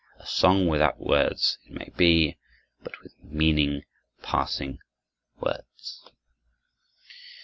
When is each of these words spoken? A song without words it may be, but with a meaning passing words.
A 0.17 0.25
song 0.25 0.65
without 0.67 0.99
words 0.99 1.59
it 1.63 1.73
may 1.73 1.91
be, 1.95 2.35
but 2.81 2.99
with 3.03 3.13
a 3.21 3.25
meaning 3.27 3.83
passing 4.23 4.79
words. 5.39 6.09